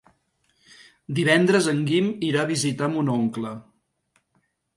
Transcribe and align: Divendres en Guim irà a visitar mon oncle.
Divendres 1.19 1.67
en 1.73 1.83
Guim 1.91 2.07
irà 2.31 2.41
a 2.45 2.49
visitar 2.53 2.91
mon 2.97 3.13
oncle. 3.19 3.53